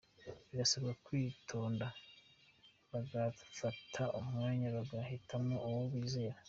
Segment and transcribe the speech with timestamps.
[0.49, 1.87] Barasabwa kwitonda
[2.91, 6.37] bagafata umwanya bagahitamo uwo bizera.